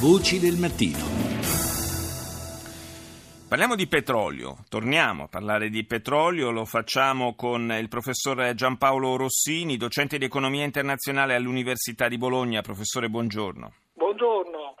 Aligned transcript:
Voci 0.00 0.38
del 0.38 0.54
mattino. 0.54 0.96
Parliamo 3.48 3.74
di 3.74 3.88
petrolio, 3.88 4.58
torniamo 4.68 5.24
a 5.24 5.26
parlare 5.26 5.70
di 5.70 5.84
petrolio, 5.84 6.52
lo 6.52 6.64
facciamo 6.64 7.34
con 7.34 7.74
il 7.76 7.88
professor 7.88 8.54
Giampaolo 8.54 9.16
Rossini, 9.16 9.76
docente 9.76 10.16
di 10.16 10.24
economia 10.24 10.64
internazionale 10.64 11.34
all'Università 11.34 12.06
di 12.06 12.16
Bologna. 12.16 12.60
Professore, 12.60 13.08
buongiorno. 13.08 13.72
Buongiorno. 13.94 14.76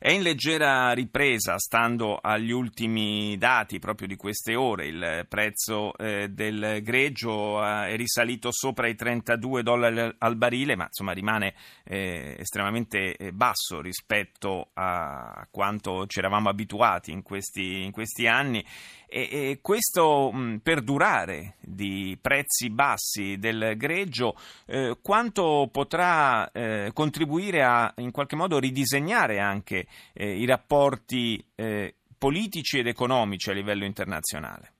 È 0.00 0.12
in 0.12 0.22
leggera 0.22 0.92
ripresa, 0.92 1.58
stando 1.58 2.18
agli 2.18 2.52
ultimi 2.52 3.36
dati 3.36 3.80
proprio 3.80 4.06
di 4.06 4.14
queste 4.14 4.54
ore. 4.54 4.86
Il 4.86 5.26
prezzo 5.28 5.92
eh, 5.96 6.28
del 6.28 6.82
greggio 6.84 7.60
eh, 7.60 7.88
è 7.88 7.96
risalito 7.96 8.52
sopra 8.52 8.86
i 8.86 8.94
32 8.94 9.64
dollari 9.64 10.14
al 10.18 10.36
barile, 10.36 10.76
ma 10.76 10.84
insomma 10.84 11.10
rimane 11.10 11.54
eh, 11.82 12.36
estremamente 12.38 13.16
eh, 13.16 13.32
basso 13.32 13.80
rispetto 13.80 14.70
a 14.74 15.44
quanto 15.50 16.06
ci 16.06 16.20
eravamo 16.20 16.48
abituati 16.48 17.10
in 17.10 17.22
questi, 17.22 17.82
in 17.82 17.90
questi 17.90 18.28
anni. 18.28 18.64
E, 19.10 19.28
e 19.30 19.58
questo 19.62 20.30
mh, 20.30 20.58
perdurare 20.62 21.54
di 21.60 22.18
prezzi 22.20 22.68
bassi 22.68 23.38
del 23.38 23.74
greggio, 23.76 24.34
eh, 24.66 24.98
quanto 25.02 25.68
potrà 25.72 26.50
eh, 26.52 26.90
contribuire 26.92 27.62
a 27.62 27.92
in 27.96 28.10
qualche 28.10 28.36
modo 28.36 28.58
ridisegnare 28.58 29.38
anche 29.38 29.86
eh, 30.12 30.36
i 30.36 30.44
rapporti 30.44 31.42
eh, 31.54 31.94
politici 32.18 32.78
ed 32.78 32.86
economici 32.86 33.48
a 33.48 33.54
livello 33.54 33.84
internazionale? 33.84 34.72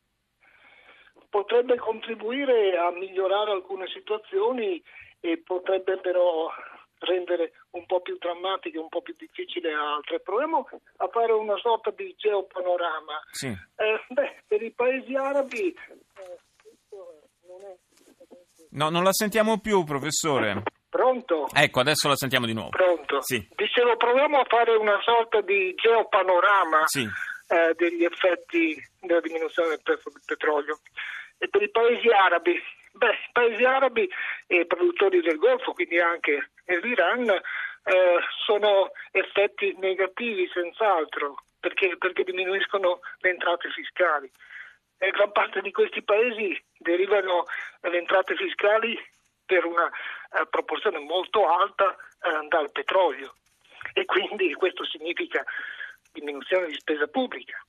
Potrebbe 1.30 1.76
contribuire 1.76 2.76
a 2.76 2.90
migliorare 2.90 3.52
alcune 3.52 3.86
situazioni 3.88 4.82
e 5.20 5.42
potrebbe 5.44 5.98
però 5.98 6.50
rendere 7.00 7.52
un 7.78 7.86
po' 7.86 8.00
più 8.00 8.18
drammatiche, 8.18 8.78
un 8.78 8.88
po' 8.88 9.00
più 9.00 9.14
difficili 9.16 9.72
altre. 9.72 10.20
Proviamo 10.20 10.68
a 10.98 11.08
fare 11.08 11.32
una 11.32 11.56
sorta 11.58 11.90
di 11.90 12.14
geopanorama. 12.16 13.20
Sì. 13.30 13.46
Eh, 13.46 14.04
beh, 14.08 14.42
per 14.46 14.62
i 14.62 14.70
paesi 14.72 15.14
arabi. 15.14 15.74
No, 18.70 18.90
non 18.90 19.02
la 19.02 19.12
sentiamo 19.12 19.58
più, 19.60 19.84
professore. 19.84 20.62
Pronto? 20.90 21.48
Ecco, 21.54 21.80
adesso 21.80 22.08
la 22.08 22.16
sentiamo 22.16 22.46
di 22.46 22.52
nuovo. 22.52 22.70
Pronto? 22.70 23.20
Sì. 23.22 23.46
Dicevo, 23.56 23.96
proviamo 23.96 24.38
a 24.40 24.44
fare 24.48 24.74
una 24.76 24.98
sorta 25.02 25.40
di 25.40 25.74
geopanorama 25.74 26.82
Sì. 26.86 27.02
eh, 27.48 27.74
degli 27.76 28.04
effetti 28.04 28.76
della 29.00 29.20
diminuzione 29.20 29.70
del 29.70 29.80
prezzo 29.82 30.10
del 30.10 30.22
petrolio. 30.24 30.78
E 31.38 31.48
per 31.48 31.62
i 31.62 31.70
paesi 31.70 32.08
arabi, 32.08 32.60
beh, 32.92 33.10
i 33.10 33.30
paesi 33.32 33.64
arabi 33.64 34.08
e 34.46 34.60
i 34.60 34.66
produttori 34.66 35.20
del 35.20 35.38
Golfo, 35.38 35.72
quindi 35.72 35.98
anche 36.00 36.50
l'Iran, 36.82 37.32
eh, 37.88 38.18
sono 38.44 38.90
effetti 39.12 39.74
negativi 39.78 40.48
senz'altro, 40.52 41.42
perché, 41.58 41.96
perché 41.96 42.22
diminuiscono 42.22 43.00
le 43.20 43.30
entrate 43.30 43.70
fiscali. 43.70 44.30
E 44.98 45.10
gran 45.10 45.32
parte 45.32 45.60
di 45.62 45.70
questi 45.70 46.02
paesi 46.02 46.60
derivano 46.76 47.44
le 47.80 47.98
entrate 47.98 48.34
fiscali 48.36 48.98
per 49.46 49.64
una 49.64 49.86
eh, 49.86 50.46
proporzione 50.50 50.98
molto 50.98 51.48
alta 51.48 51.94
eh, 51.94 52.46
dal 52.48 52.70
petrolio 52.72 53.34
e 53.94 54.04
quindi 54.04 54.52
questo 54.54 54.84
significa 54.84 55.42
diminuzione 56.12 56.66
di 56.66 56.74
spesa 56.74 57.06
pubblica, 57.06 57.64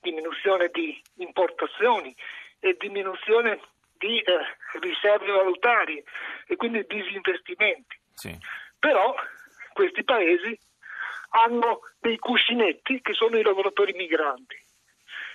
diminuzione 0.00 0.68
di 0.72 1.00
importazioni 1.18 2.14
e 2.58 2.76
diminuzione 2.78 3.60
di 3.92 4.18
eh, 4.20 4.38
riserve 4.80 5.30
valutarie 5.30 6.02
e 6.46 6.56
quindi 6.56 6.84
disinvestimenti. 6.88 8.00
Sì. 8.14 8.36
Però 8.78 9.14
questi 9.74 10.04
paesi 10.04 10.58
hanno 11.30 11.80
dei 11.98 12.16
cuscinetti 12.16 13.02
che 13.02 13.12
sono 13.12 13.36
i 13.36 13.42
lavoratori 13.42 13.92
migranti 13.92 14.56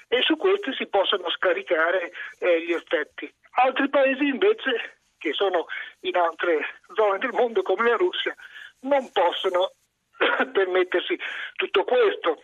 e 0.07 0.21
su 0.23 0.35
questi 0.37 0.73
si 0.73 0.87
possono 0.87 1.29
scaricare 1.29 2.11
eh, 2.39 2.65
gli 2.65 2.71
effetti. 2.71 3.31
Altri 3.51 3.89
paesi 3.89 4.25
invece, 4.25 5.01
che 5.19 5.33
sono 5.33 5.67
in 6.01 6.15
altre 6.15 6.79
zone 6.95 7.19
del 7.19 7.31
mondo 7.31 7.61
come 7.61 7.89
la 7.89 7.95
Russia, 7.95 8.33
non 8.81 9.11
possono 9.11 9.73
permettersi 10.51 11.19
tutto 11.55 11.83
questo 11.83 12.41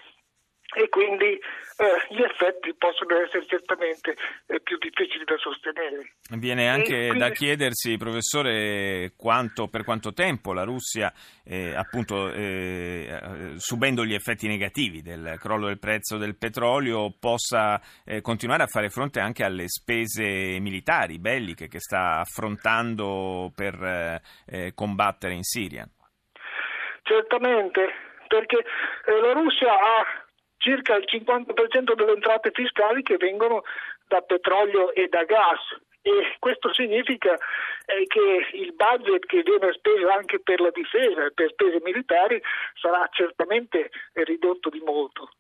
e 0.76 0.90
quindi 0.90 1.26
eh, 1.26 2.14
gli 2.14 2.22
effetti 2.22 2.74
possono 2.78 3.18
essere 3.18 3.46
certamente 3.46 4.16
eh, 4.46 4.60
più 4.60 4.78
difficili 4.78 5.24
da 5.24 5.38
sostenere. 5.38 6.16
Viene 6.32 6.70
anche 6.70 7.08
quindi- 7.08 7.18
da 7.18 7.30
chiedersi, 7.30 7.98
professore, 7.98 9.14
quanto, 9.16 9.68
per 9.68 9.86
quanto 9.86 10.14
tempo 10.14 10.52
la 10.52 10.64
Russia, 10.64 11.14
eh, 11.46 11.74
appunto, 11.74 12.30
eh, 12.32 13.08
eh, 13.10 13.54
subendo 13.58 14.04
gli 14.04 14.14
effetti 14.14 14.48
negativi 14.48 15.02
del 15.02 15.38
crollo 15.40 15.68
del 15.68 15.80
prezzo 15.80 16.18
del 16.18 16.36
petrolio, 16.36 17.14
possa 17.18 17.80
eh, 18.06 18.20
continuare 18.22 18.64
a 18.64 18.68
fare 18.68 18.90
fronte 18.90 19.22
anche 19.22 19.44
alle 19.46 19.70
spese 19.70 20.60
militari, 20.60 21.20
belliche, 21.20 21.68
che 21.68 21.80
sta 21.80 22.20
affrontando 22.20 23.52
per 23.56 24.22
combattere 24.74 25.34
in 25.34 25.44
Siria. 25.44 25.88
Certamente, 27.04 27.94
perché 28.28 28.64
la 29.06 29.32
Russia 29.34 29.72
ha 29.72 30.25
circa 30.58 30.96
il 30.96 31.06
50% 31.08 31.94
delle 31.94 32.14
entrate 32.14 32.52
fiscali 32.54 33.04
che 33.04 33.18
vengono 33.18 33.64
da 34.08 34.22
petrolio 34.22 34.94
e 34.94 35.08
da 35.08 35.24
gas 35.24 35.60
e 36.06 36.36
questo 36.38 36.72
significa 36.72 37.34
eh, 37.34 38.06
che 38.06 38.48
il 38.54 38.74
budget 38.74 39.26
che 39.26 39.42
viene 39.42 39.74
speso 39.74 40.08
anche 40.10 40.40
per 40.40 40.62
la 40.62 40.70
difesa 40.70 41.26
e 41.26 41.32
per 41.34 41.50
spese 41.50 41.82
militari 41.84 42.40
sarà 42.80 43.10
certamente 43.12 43.90
ridotto 44.14 44.70
di 44.70 44.80
molto. 44.86 45.32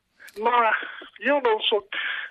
Ma 0.41 0.71
io 1.17 1.39
non, 1.39 1.61
so, 1.61 1.87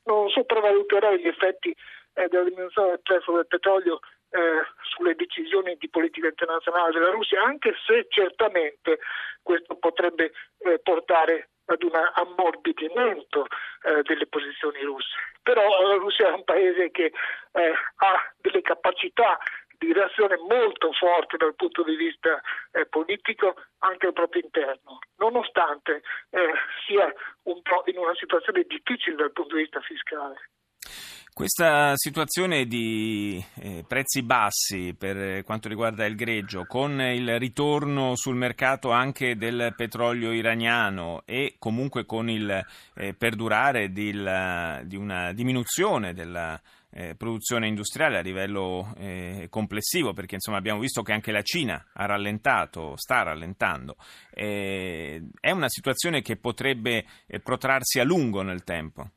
non 0.06 0.28
sopravvaluterei 0.30 1.20
gli 1.20 1.28
effetti 1.28 1.70
eh, 2.14 2.26
della 2.26 2.42
diminuzione 2.42 2.88
del 2.88 3.00
prezzo 3.02 3.36
del 3.36 3.46
petrolio 3.46 4.00
eh, 4.30 4.66
sulle 4.82 5.14
decisioni 5.14 5.76
di 5.78 5.88
politica 5.88 6.26
internazionale 6.26 6.92
della 6.92 7.10
Russia, 7.10 7.40
anche 7.40 7.72
se 7.86 8.06
certamente 8.08 8.98
questo 9.42 9.76
potrebbe 9.76 10.32
eh, 10.58 10.80
portare 10.82 11.50
ad 11.66 11.82
un 11.82 11.92
ammorbidimento 12.14 13.46
eh, 13.82 14.02
delle 14.02 14.26
posizioni 14.26 14.80
russe. 14.82 15.14
Però 15.42 15.62
la 15.86 15.94
Russia 15.94 16.28
è 16.28 16.32
un 16.32 16.44
paese 16.44 16.90
che 16.90 17.12
eh, 17.52 17.72
ha 17.96 18.32
delle 18.40 18.62
capacità 18.62 19.38
di 19.78 19.92
reazione 19.92 20.36
molto 20.48 20.92
forti 20.92 21.36
dal 21.36 21.54
punto 21.54 21.82
di 21.82 21.96
vista 21.96 22.40
eh, 22.72 22.86
politico 22.86 23.54
anche 23.78 24.06
al 24.06 24.12
proprio 24.12 24.42
interno, 24.42 24.98
nonostante 25.16 26.02
eh, 26.30 26.52
sia 26.86 27.12
un 27.44 27.60
po' 27.62 27.82
in 27.86 27.98
una 27.98 28.14
situazione 28.14 28.64
difficile 28.66 29.16
dal 29.16 29.32
punto 29.32 29.56
di 29.56 29.62
vista 29.62 29.80
fiscale. 29.80 30.50
Questa 31.34 31.94
situazione 31.96 32.64
di 32.64 33.44
eh, 33.56 33.84
prezzi 33.88 34.22
bassi 34.22 34.94
per 34.96 35.42
quanto 35.42 35.66
riguarda 35.66 36.06
il 36.06 36.14
greggio, 36.14 36.64
con 36.64 37.00
il 37.00 37.40
ritorno 37.40 38.14
sul 38.14 38.36
mercato 38.36 38.92
anche 38.92 39.34
del 39.34 39.74
petrolio 39.76 40.30
iraniano 40.30 41.22
e 41.24 41.56
comunque 41.58 42.04
con 42.06 42.30
il 42.30 42.64
eh, 42.94 43.14
perdurare 43.14 43.90
di, 43.90 44.12
la- 44.12 44.80
di 44.84 44.94
una 44.94 45.32
diminuzione 45.32 46.14
della 46.14 46.58
eh, 46.90 47.16
produzione 47.16 47.66
industriale 47.66 48.18
a 48.18 48.22
livello 48.22 48.94
eh, 48.96 49.48
complessivo, 49.50 50.12
perché 50.12 50.36
insomma 50.36 50.58
abbiamo 50.58 50.78
visto 50.78 51.02
che 51.02 51.14
anche 51.14 51.32
la 51.32 51.42
Cina 51.42 51.84
ha 51.94 52.06
rallentato, 52.06 52.92
sta 52.94 53.24
rallentando, 53.24 53.96
eh, 54.30 55.20
è 55.40 55.50
una 55.50 55.68
situazione 55.68 56.22
che 56.22 56.36
potrebbe 56.36 57.04
eh, 57.26 57.40
protrarsi 57.40 57.98
a 57.98 58.04
lungo 58.04 58.42
nel 58.42 58.62
tempo. 58.62 59.10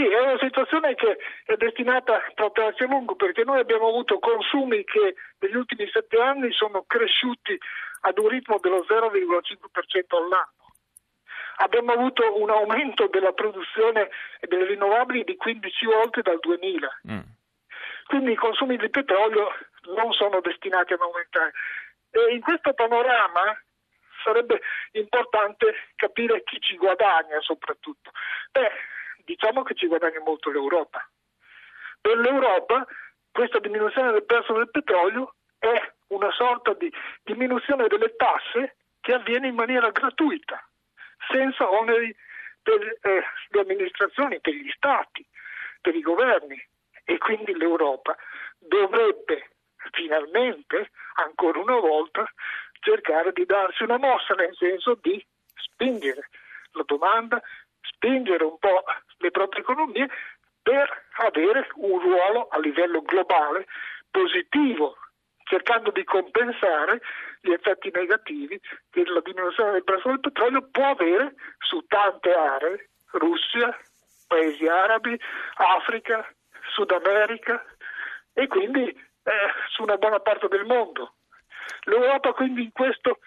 Sì, 0.00 0.06
è 0.06 0.18
una 0.18 0.38
situazione 0.38 0.94
che 0.94 1.18
è 1.44 1.56
destinata 1.56 2.14
a 2.14 2.32
protrarsi 2.34 2.84
a 2.84 2.86
lungo 2.86 3.16
perché 3.16 3.44
noi 3.44 3.60
abbiamo 3.60 3.88
avuto 3.88 4.18
consumi 4.18 4.82
che 4.82 5.14
negli 5.40 5.54
ultimi 5.54 5.86
sette 5.92 6.18
anni 6.18 6.50
sono 6.52 6.84
cresciuti 6.86 7.58
ad 8.00 8.16
un 8.16 8.28
ritmo 8.28 8.58
dello 8.60 8.82
0,5% 8.88 10.16
all'anno. 10.16 10.72
Abbiamo 11.56 11.92
avuto 11.92 12.40
un 12.40 12.48
aumento 12.48 13.08
della 13.08 13.32
produzione 13.32 14.08
delle 14.40 14.64
rinnovabili 14.64 15.22
di 15.22 15.36
15 15.36 15.84
volte 15.84 16.22
dal 16.22 16.38
2000. 16.40 17.00
Mm. 17.12 17.20
Quindi 18.06 18.32
i 18.32 18.36
consumi 18.36 18.78
di 18.78 18.88
petrolio 18.88 19.50
non 19.94 20.14
sono 20.14 20.40
destinati 20.40 20.94
ad 20.94 21.00
aumentare. 21.02 21.52
E 22.10 22.32
in 22.32 22.40
questo 22.40 22.72
panorama 22.72 23.54
sarebbe 24.24 24.62
importante 24.92 25.74
capire 25.96 26.42
chi 26.44 26.58
ci 26.58 26.76
guadagna 26.76 27.38
soprattutto. 27.40 28.10
Beh, 28.50 28.70
diciamo 29.30 29.62
che 29.62 29.74
ci 29.74 29.86
guadagna 29.86 30.20
molto 30.20 30.50
l'Europa. 30.50 31.08
Per 32.00 32.16
l'Europa 32.16 32.84
questa 33.30 33.60
diminuzione 33.60 34.10
del 34.10 34.24
prezzo 34.24 34.54
del 34.54 34.70
petrolio 34.70 35.34
è 35.58 35.92
una 36.08 36.32
sorta 36.32 36.74
di 36.74 36.92
diminuzione 37.22 37.86
delle 37.86 38.16
tasse 38.16 38.76
che 39.00 39.14
avviene 39.14 39.46
in 39.46 39.54
maniera 39.54 39.90
gratuita, 39.90 40.58
senza 41.30 41.70
oneri 41.70 42.14
per 42.60 42.98
eh, 43.02 43.22
le 43.50 43.60
amministrazioni, 43.60 44.40
per 44.40 44.52
gli 44.54 44.70
stati, 44.70 45.24
per 45.80 45.94
i 45.94 46.00
governi 46.00 46.60
e 47.04 47.18
quindi 47.18 47.54
l'Europa 47.54 48.16
dovrebbe 48.58 49.50
finalmente, 49.92 50.90
ancora 51.14 51.60
una 51.60 51.78
volta, 51.78 52.24
cercare 52.80 53.32
di 53.32 53.44
darsi 53.46 53.84
una 53.84 53.98
mossa 53.98 54.34
nel 54.34 54.54
senso 54.56 54.98
di 55.00 55.24
spingere 55.54 56.28
la 56.72 56.82
domanda, 56.84 57.40
spingere 57.80 58.44
un 58.44 58.58
po' 58.58 58.82
economie 60.00 60.08
per 60.62 61.04
avere 61.16 61.68
un 61.76 61.98
ruolo 61.98 62.48
a 62.48 62.58
livello 62.58 63.02
globale 63.02 63.66
positivo, 64.10 64.96
cercando 65.44 65.90
di 65.90 66.04
compensare 66.04 67.00
gli 67.40 67.50
effetti 67.50 67.90
negativi 67.92 68.60
che 68.90 69.04
la 69.06 69.20
diminuzione 69.20 69.72
del 69.72 69.84
prezzo 69.84 70.08
del 70.08 70.20
petrolio 70.20 70.68
può 70.70 70.90
avere 70.90 71.34
su 71.58 71.84
tante 71.86 72.32
aree, 72.32 72.88
Russia, 73.12 73.76
paesi 74.26 74.66
arabi, 74.66 75.18
Africa, 75.54 76.26
Sud 76.74 76.90
America 76.92 77.64
e 78.34 78.46
quindi 78.46 78.86
eh, 78.86 79.32
su 79.70 79.82
una 79.82 79.96
buona 79.96 80.20
parte 80.20 80.46
del 80.48 80.66
mondo. 80.66 81.14
L'Europa 81.84 82.32
quindi 82.32 82.64
in 82.64 82.72
questo 82.72 83.18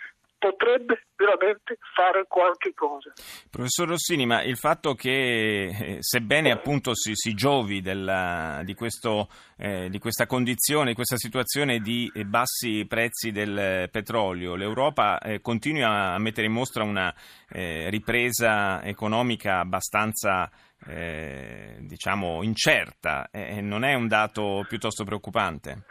potrebbe 0.44 1.06
veramente 1.16 1.78
fare 1.96 2.26
qualche 2.28 2.74
cosa. 2.74 3.14
Professor 3.50 3.88
Rossini, 3.88 4.26
ma 4.26 4.44
il 4.44 4.58
fatto 4.58 4.94
che, 4.94 5.68
eh, 5.68 5.98
sebbene 6.02 6.52
appunto 6.52 6.94
si, 6.94 7.12
si 7.16 7.34
giovi 7.34 7.80
della, 7.80 8.60
di, 8.66 8.74
questo, 8.74 9.30
eh, 9.58 9.88
di, 9.88 10.00
questa 10.00 10.26
condizione, 10.26 10.90
di 10.90 10.96
questa 10.96 11.16
situazione 11.16 11.80
di 11.80 12.12
bassi 12.26 12.86
prezzi 12.86 13.32
del 13.32 13.88
petrolio, 13.90 14.56
l'Europa 14.56 15.18
eh, 15.20 15.40
continui 15.40 15.84
a 15.84 16.18
mettere 16.18 16.48
in 16.48 16.54
mostra 16.54 16.84
una 16.84 17.14
eh, 17.50 17.90
ripresa 17.90 18.84
economica 18.84 19.60
abbastanza 19.60 20.52
eh, 20.86 21.78
diciamo 21.80 22.44
incerta, 22.44 23.30
eh, 23.32 23.62
non 23.62 23.86
è 23.86 23.94
un 23.94 24.10
dato 24.10 24.66
piuttosto 24.68 25.06
preoccupante? 25.06 25.86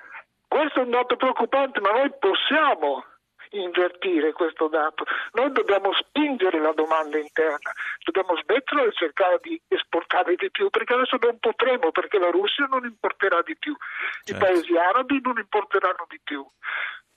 Questo 0.46 0.80
è 0.80 0.82
un 0.82 0.90
dato 0.90 1.16
preoccupante, 1.16 1.80
ma 1.80 1.92
noi 1.92 2.12
possiamo 2.20 3.02
invertire 3.52 4.32
questo 4.32 4.68
dato. 4.68 5.04
Noi 5.32 5.52
dobbiamo 5.52 5.92
spingere 5.92 6.60
la 6.60 6.72
domanda 6.72 7.18
interna, 7.18 7.72
dobbiamo 8.04 8.36
smettere 8.42 8.84
di 8.86 8.92
cercare 8.92 9.38
di 9.42 9.60
esportare 9.68 10.34
di 10.36 10.50
più, 10.50 10.70
perché 10.70 10.94
adesso 10.94 11.16
non 11.20 11.38
potremo, 11.38 11.90
perché 11.90 12.18
la 12.18 12.30
Russia 12.30 12.66
non 12.66 12.84
importerà 12.84 13.42
di 13.42 13.56
più, 13.56 13.74
certo. 14.24 14.32
i 14.32 14.46
paesi 14.46 14.76
arabi 14.76 15.20
non 15.22 15.38
importeranno 15.38 16.06
di 16.08 16.20
più. 16.22 16.46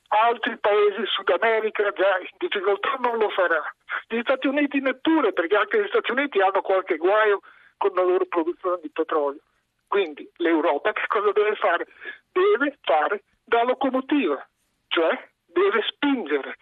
Altri 0.07 0.57
paesi, 0.57 1.01
Sud 1.05 1.29
America, 1.29 1.91
già 1.91 2.19
in 2.19 2.37
difficoltà 2.37 2.95
non 2.99 3.17
lo 3.17 3.29
farà. 3.29 3.61
Gli 4.07 4.19
Stati 4.21 4.47
Uniti 4.47 4.79
neppure, 4.79 5.33
perché 5.33 5.55
anche 5.57 5.81
gli 5.81 5.87
Stati 5.87 6.11
Uniti 6.11 6.39
hanno 6.39 6.61
qualche 6.61 6.97
guaio 6.97 7.41
con 7.77 7.91
la 7.95 8.03
loro 8.03 8.25
produzione 8.25 8.79
di 8.81 8.89
petrolio. 8.89 9.41
Quindi 9.87 10.29
l'Europa 10.37 10.93
che 10.93 11.05
cosa 11.07 11.31
deve 11.31 11.55
fare? 11.55 11.87
Deve 12.31 12.77
fare 12.81 13.23
da 13.43 13.63
locomotiva, 13.63 14.45
cioè 14.87 15.33
deve 15.55 15.81
spingere, 15.87 16.57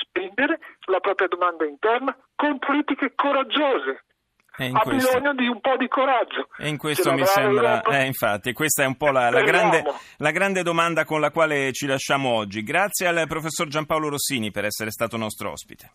spingere 0.00 0.58
la 0.86 1.00
propria 1.00 1.26
domanda 1.26 1.66
interna 1.66 2.16
con 2.36 2.58
politiche 2.58 3.12
coraggiose. 3.14 4.04
Ha 4.58 4.80
questo... 4.80 5.10
bisogno 5.10 5.34
di 5.34 5.48
un 5.48 5.60
po' 5.60 5.76
di 5.76 5.86
coraggio. 5.86 6.48
E 6.56 6.68
in 6.68 6.78
questo 6.78 7.12
mi 7.12 7.26
sembra, 7.26 7.82
eh, 7.82 8.06
infatti, 8.06 8.54
questa 8.54 8.84
è 8.84 8.86
un 8.86 8.96
po' 8.96 9.10
la, 9.10 9.28
la, 9.28 9.42
grande, 9.42 9.84
la 10.16 10.30
grande 10.30 10.62
domanda 10.62 11.04
con 11.04 11.20
la 11.20 11.30
quale 11.30 11.72
ci 11.72 11.86
lasciamo 11.86 12.30
oggi. 12.30 12.62
Grazie 12.62 13.06
al 13.08 13.26
professor 13.26 13.66
Giampaolo 13.66 14.08
Rossini 14.08 14.50
per 14.50 14.64
essere 14.64 14.90
stato 14.90 15.18
nostro 15.18 15.50
ospite. 15.50 15.90